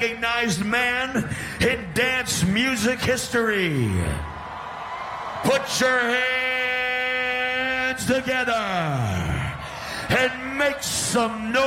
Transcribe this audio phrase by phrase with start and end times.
[0.00, 1.28] recognized man
[1.60, 3.90] in dance music history.
[5.42, 7.26] Put your hands
[8.06, 8.52] together
[10.10, 11.64] and make some noise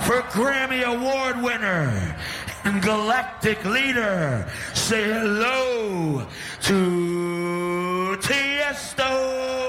[0.00, 2.16] for Grammy Award winner
[2.64, 4.48] and galactic leader.
[4.72, 6.26] Say hello
[6.62, 9.65] to Tiesto.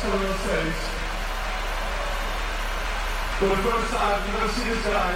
[0.00, 0.72] someone says.
[3.36, 5.12] For the first time, you're gonna see this guy.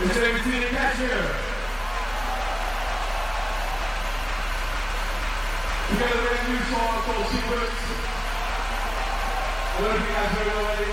[0.00, 1.22] It's David Tina Cashier.
[5.88, 7.80] We got a brand new song called Secrets.
[9.72, 10.92] I do if you guys heard it already.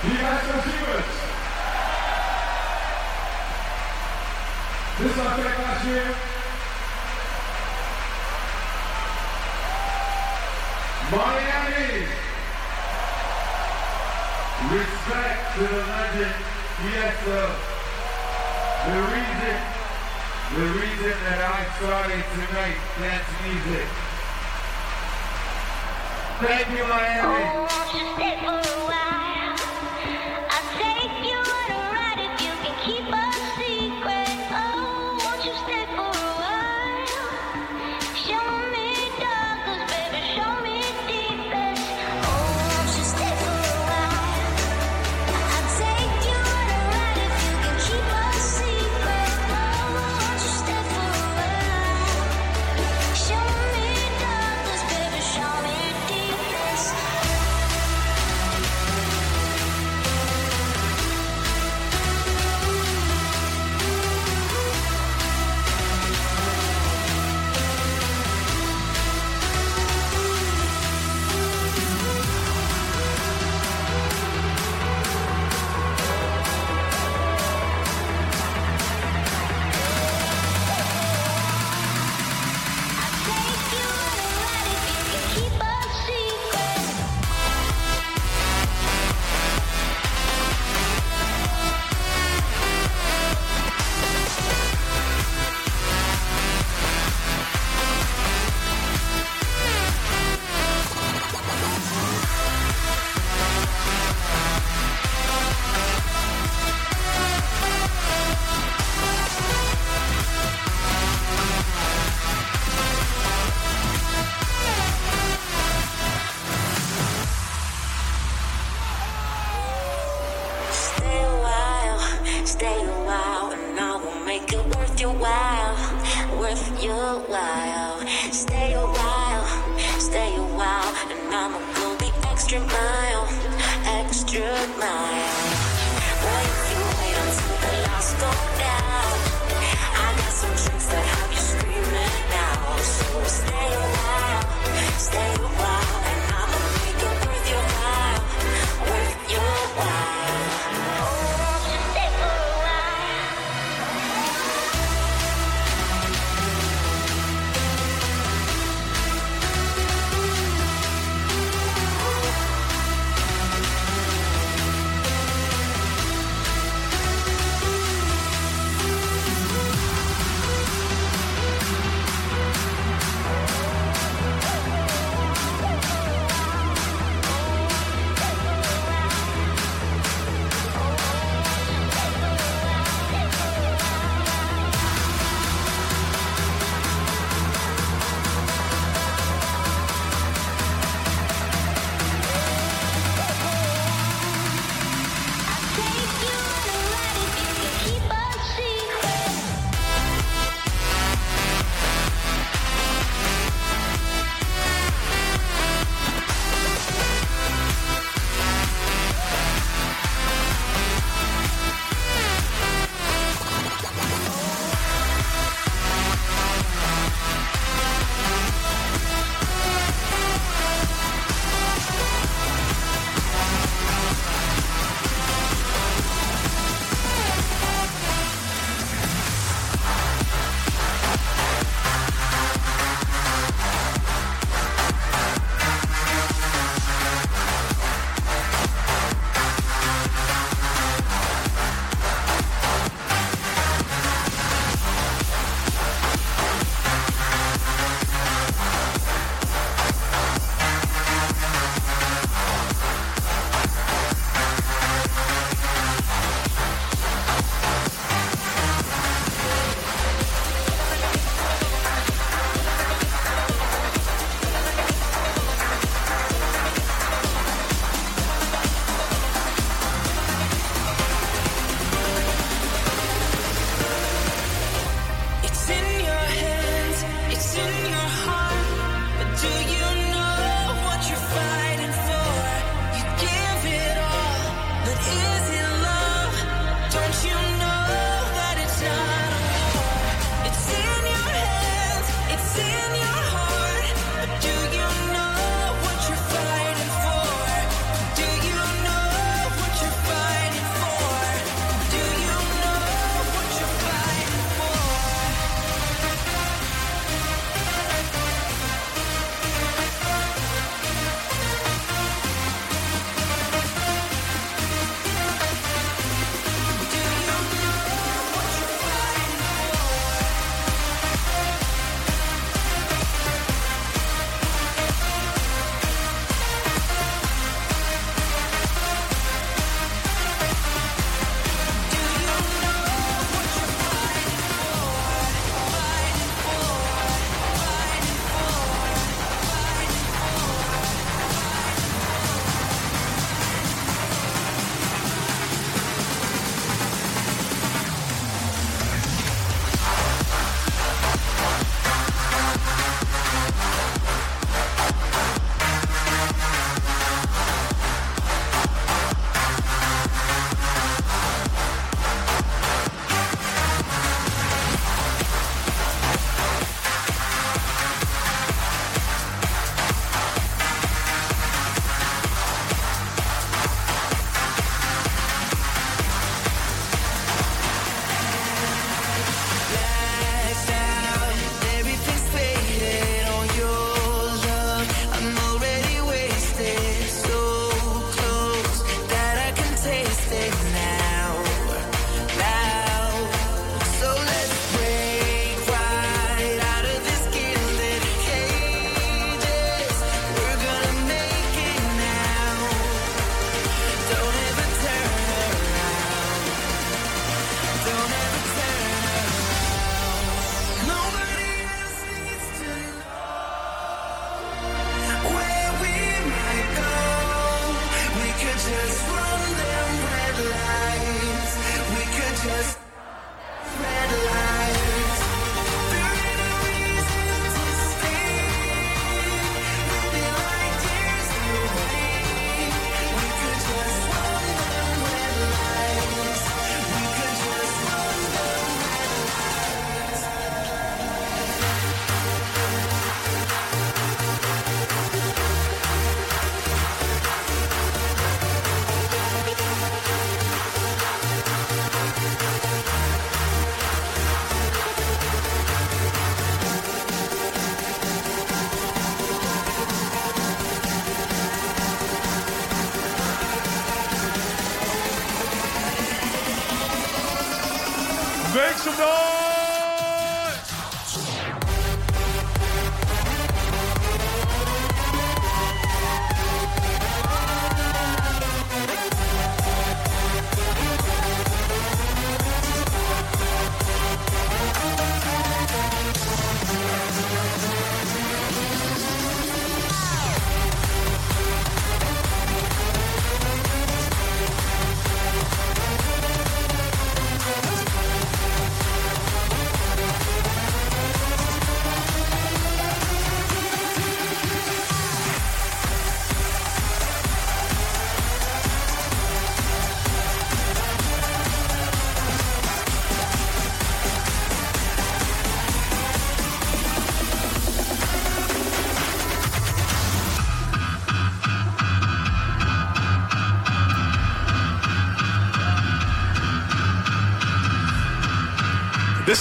[0.00, 1.14] Do you guys know Secrets?
[4.96, 6.35] This is our track last year.
[11.10, 12.02] Miami!
[14.74, 16.34] Respect to the legend,
[16.82, 17.42] Tiesto.
[18.86, 19.58] The reason,
[20.56, 23.86] the reason that I started tonight, dance music.
[26.42, 27.44] Thank you, Miami.
[27.54, 27.68] Oh,
[28.48, 28.85] oh.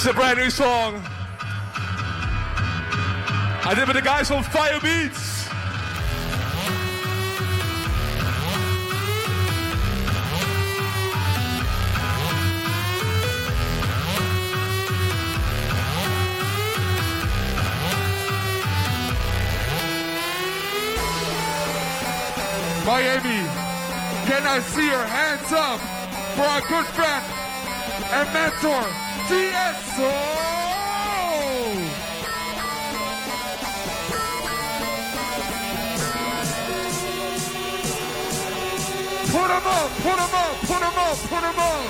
[0.05, 1.01] Is a brand new song.
[3.65, 5.47] I did with the guys from Firebeatz.
[22.85, 23.41] Miami,
[24.27, 25.79] can I see your hands up
[26.35, 27.25] for our good friend
[28.13, 29.04] and mentor?
[29.27, 29.33] Put
[39.49, 41.85] 'em up, put 'em up, put 'em up, put 'em up.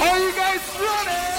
[0.00, 1.37] Are you guys ready?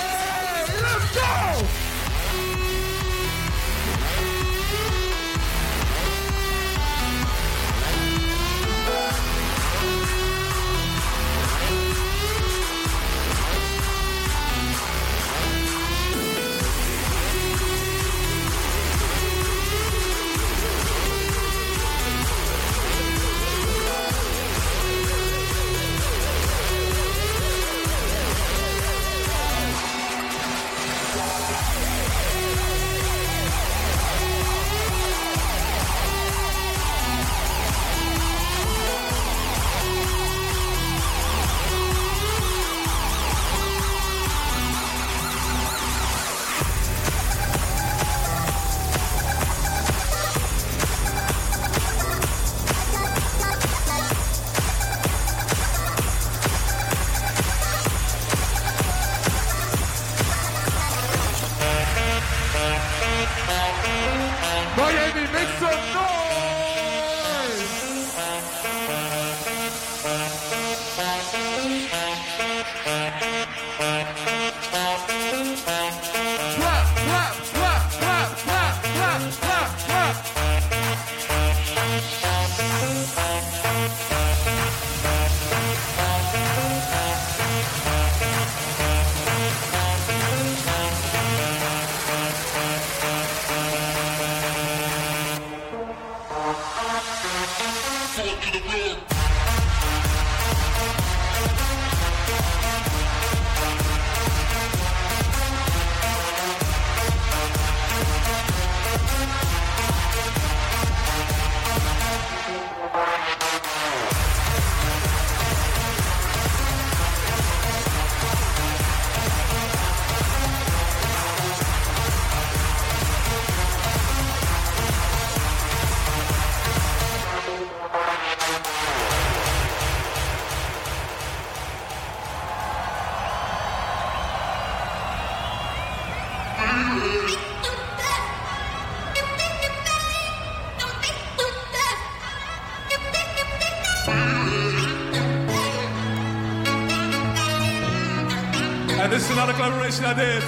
[150.13, 150.43] Did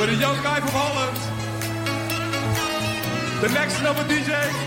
[0.00, 1.16] with a young guy from Holland.
[3.40, 4.59] The next number DJ,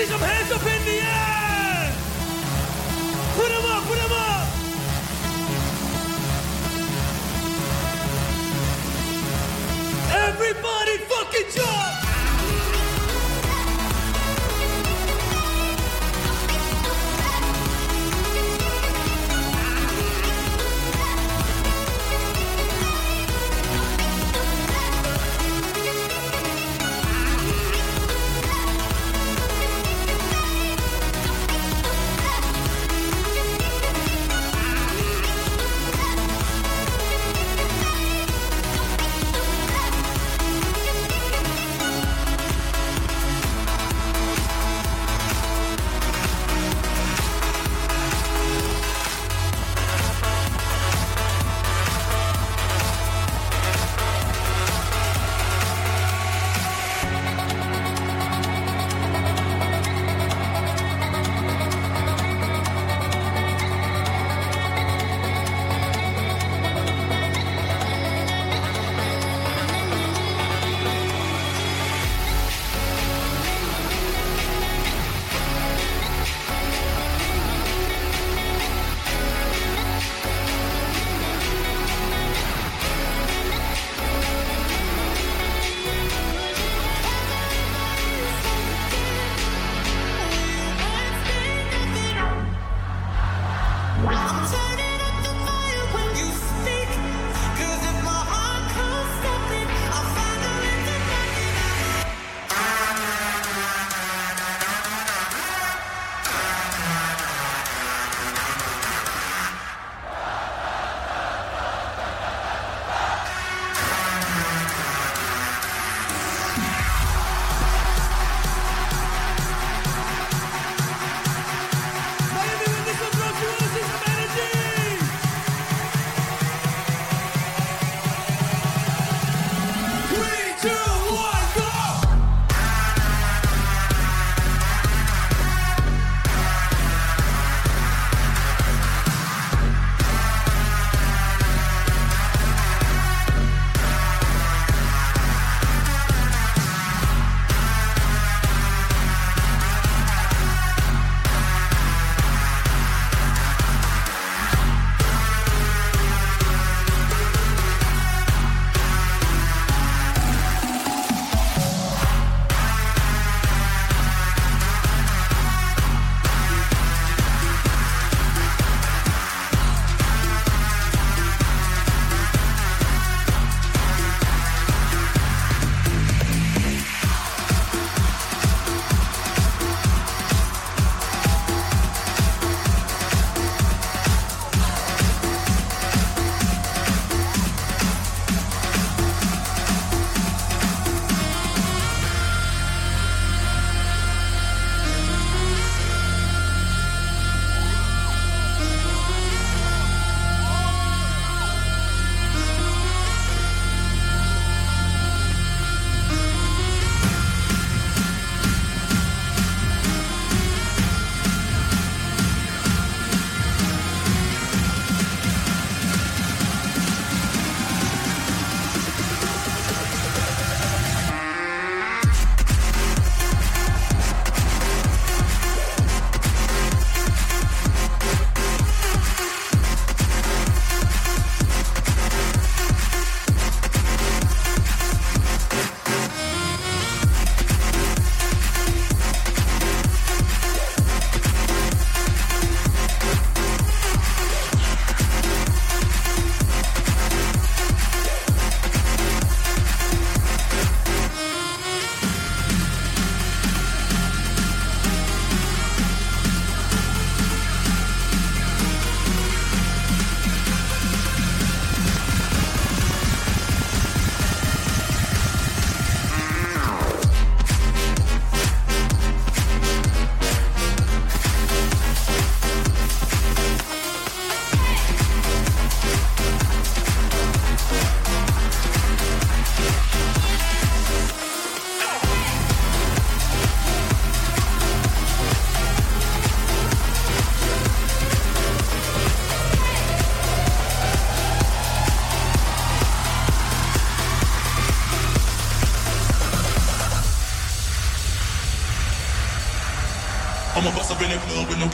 [0.00, 1.92] see some hands up in the air.
[3.36, 4.46] Put them up, put them up.
[10.28, 10.79] Everybody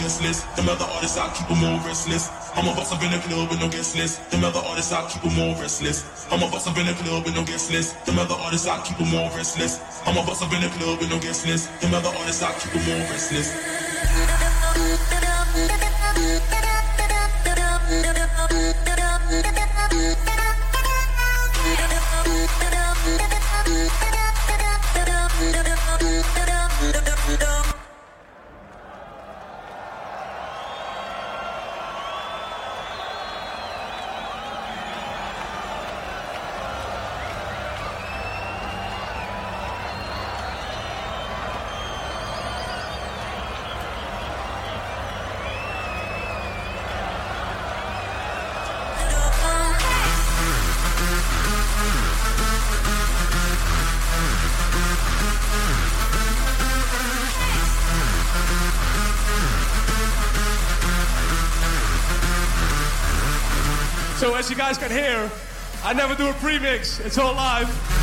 [0.06, 0.46] guest list.
[0.54, 2.30] Them other artists, I keep them all restless.
[2.54, 4.30] I'ma bust up in the club with no guest list.
[4.30, 6.04] Them other artists, I keep them all restless.
[6.30, 8.06] I'ma bust up in the club with no guest list.
[8.06, 9.80] Them other artists, I keep them all restless.
[10.06, 11.66] I'ma bust up in the club with no guest list.
[11.80, 13.75] Them other artists, I keep them all restless.
[64.26, 65.30] So as you guys can hear,
[65.84, 66.98] I never do a premix.
[66.98, 67.95] It's all live.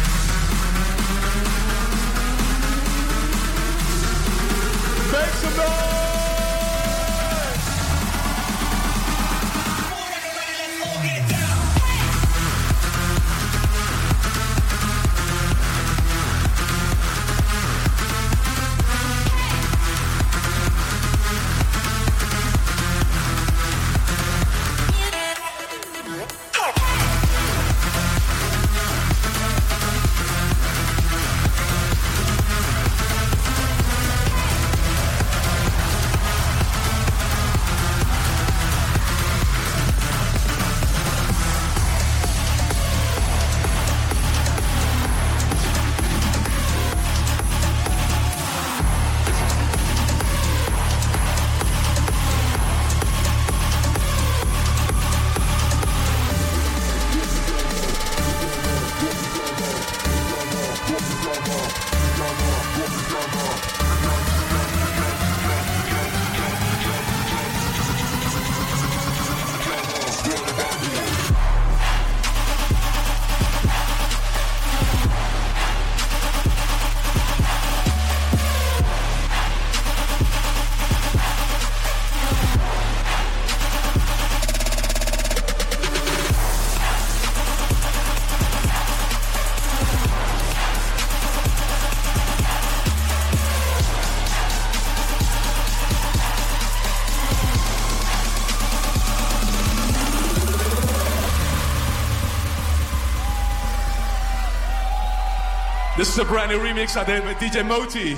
[106.14, 108.14] Is a brand new remix I did with DJ Moti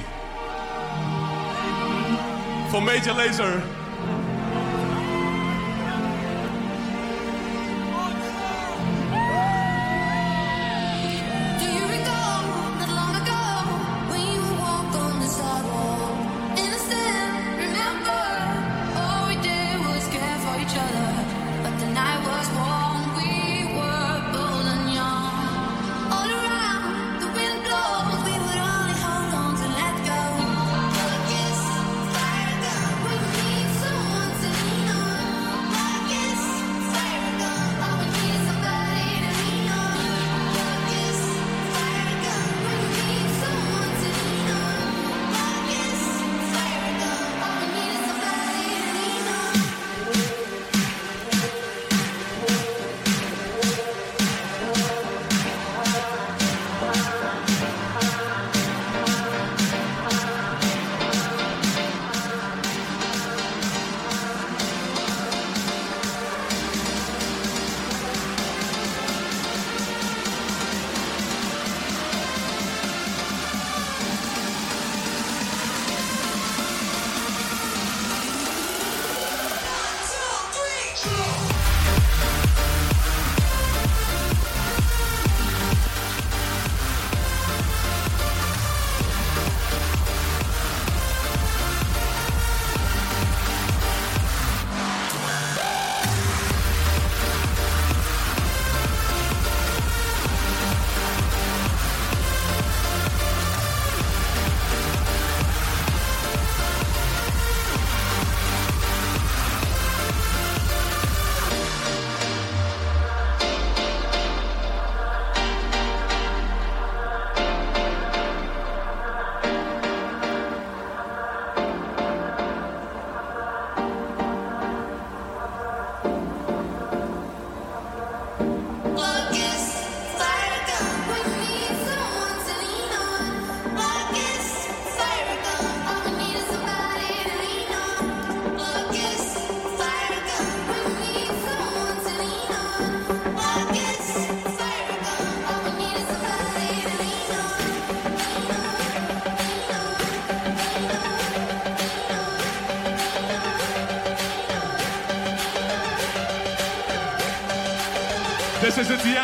[2.70, 3.85] for Major Lazer.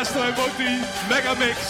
[0.02, 1.61] This is the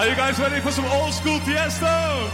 [0.00, 2.30] Are you guys ready for some old school Tiesto?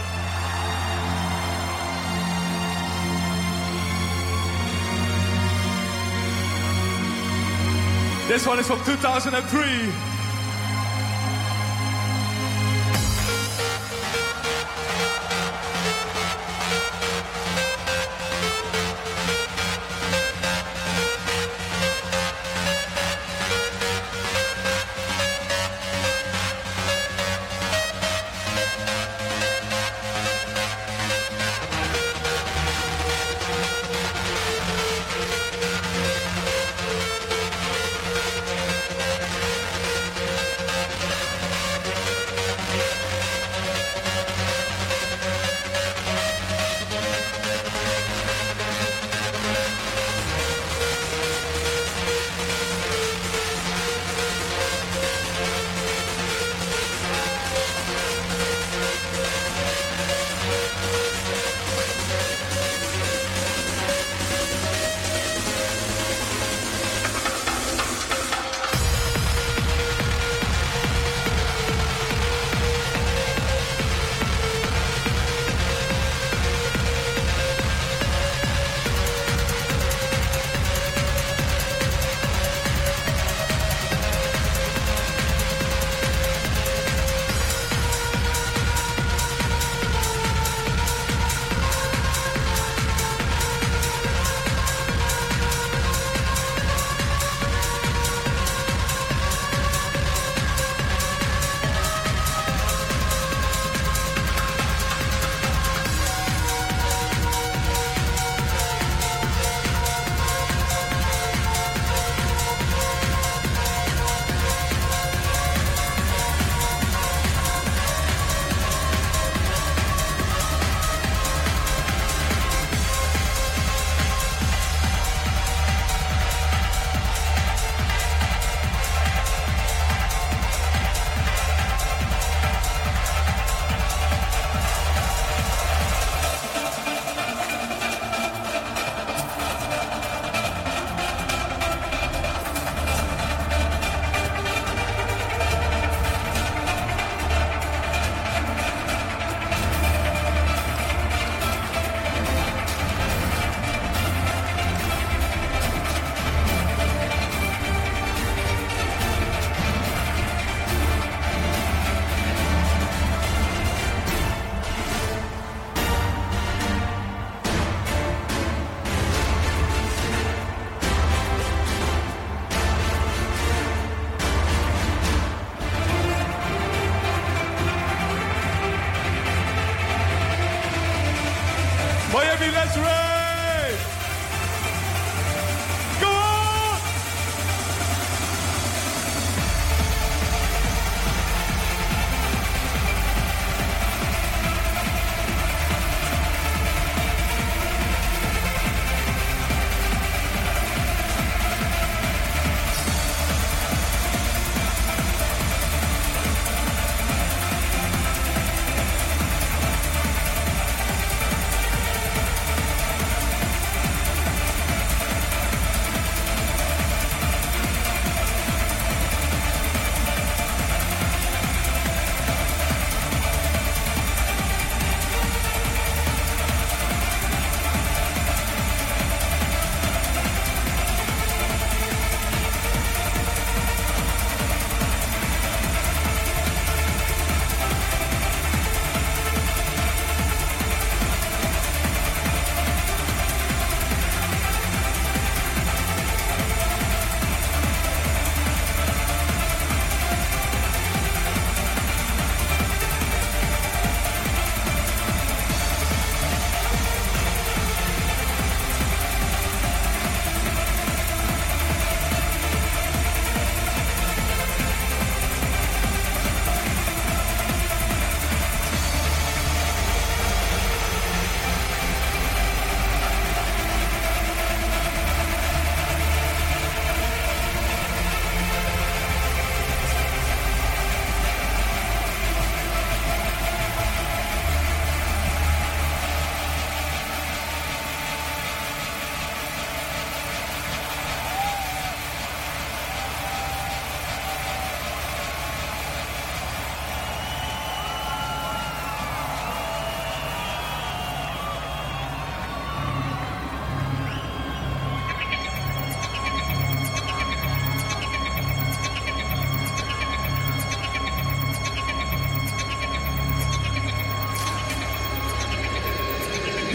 [8.29, 10.16] This one is from 2003.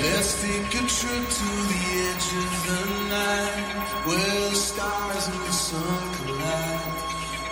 [0.03, 5.53] Let's take a trip to the edge of the night where the stars and the
[5.53, 7.03] sun collide.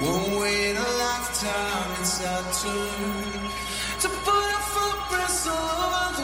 [0.03, 3.51] Won't wait a lifetime, it's our turn
[4.03, 6.20] to put our footprints all over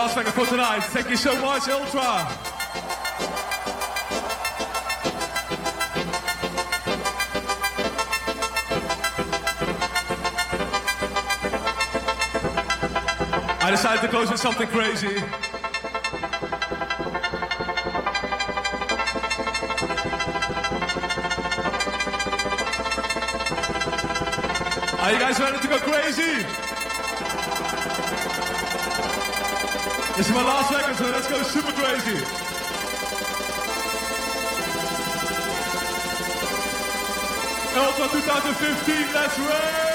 [0.00, 0.80] last record for tonight.
[0.80, 2.00] Thank you so much, Ultra.
[13.62, 15.18] I decided to close with something crazy.
[24.98, 26.79] Are you guys ready to go crazy?
[30.20, 32.20] This is my last record, so let's go super crazy.
[37.74, 39.89] Ultra 2015, let's rage!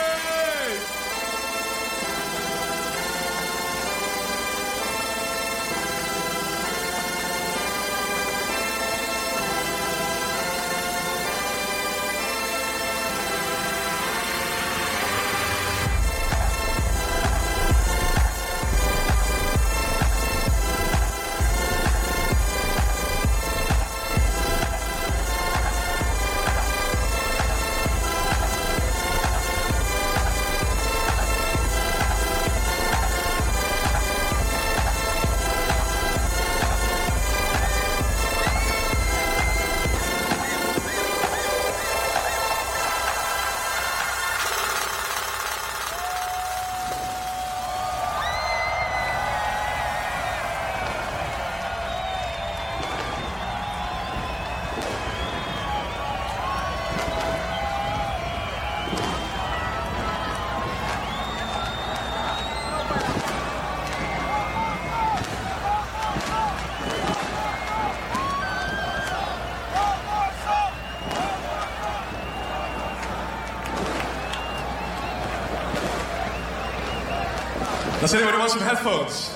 [78.06, 79.35] Does anybody want some headphones?